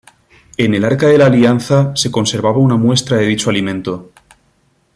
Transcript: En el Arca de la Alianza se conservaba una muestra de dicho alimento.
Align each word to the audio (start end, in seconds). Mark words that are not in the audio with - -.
En 0.57 0.73
el 0.73 0.83
Arca 0.83 1.05
de 1.07 1.19
la 1.19 1.27
Alianza 1.27 1.95
se 1.95 2.09
conservaba 2.09 2.57
una 2.57 2.75
muestra 2.75 3.17
de 3.17 3.27
dicho 3.27 3.51
alimento. 3.51 4.09